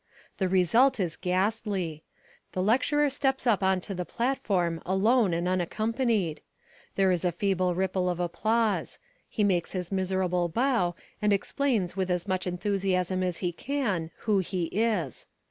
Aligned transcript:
The 0.39 0.49
result 0.49 0.99
is 0.99 1.15
ghastly. 1.15 2.01
The 2.53 2.63
lecturer 2.63 3.07
steps 3.11 3.45
up 3.45 3.61
on 3.61 3.79
to 3.81 3.93
the 3.93 4.03
platform 4.03 4.81
alone 4.83 5.31
and 5.31 5.47
unaccompanied. 5.47 6.41
There 6.95 7.11
is 7.11 7.23
a 7.23 7.31
feeble 7.31 7.75
ripple 7.75 8.09
of 8.09 8.19
applause; 8.19 8.97
he 9.29 9.43
makes 9.43 9.73
his 9.73 9.91
miserable 9.91 10.49
bow 10.49 10.95
and 11.21 11.31
explains 11.31 11.95
with 11.95 12.09
as 12.09 12.27
much 12.27 12.47
enthusiasm 12.47 13.21
as 13.21 13.37
he 13.45 13.51
can 13.51 14.09
who 14.21 14.39
he 14.39 14.63
is. 14.71 15.27